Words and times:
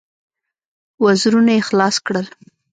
وزرونه 1.05 1.51
يې 1.57 1.61
خلاص 1.67 1.95
کړل. 2.05 2.25